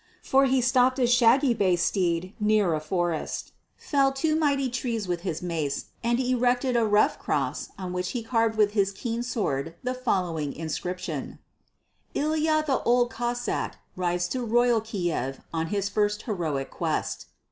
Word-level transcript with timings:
For 0.23 0.45
he 0.45 0.61
stopped 0.61 0.97
his 0.97 1.13
shaggy 1.13 1.53
bay 1.53 1.75
steed 1.75 2.33
near 2.39 2.73
a 2.73 2.79
forest, 2.79 3.51
felled 3.77 4.15
two 4.15 4.35
mighty 4.35 4.67
trees 4.67 5.07
with 5.07 5.21
his 5.21 5.43
mace, 5.43 5.91
and 6.03 6.19
erected 6.19 6.75
a 6.75 6.83
rough 6.87 7.19
cross 7.19 7.69
on 7.77 7.93
which 7.93 8.09
he 8.09 8.23
carved 8.23 8.57
with 8.57 8.71
his 8.71 8.91
keen 8.91 9.21
sword 9.21 9.75
the 9.83 9.93
following 9.93 10.53
inscription: 10.55 11.37
"Ilya 12.15 12.63
the 12.65 12.81
Old 12.81 13.11
Cossáck 13.11 13.73
rides 13.95 14.27
to 14.29 14.43
Royal 14.43 14.81
Kiev 14.81 15.41
on 15.53 15.67
his 15.67 15.87
first 15.87 16.23
heroic 16.23 16.71
quest." 16.71 17.27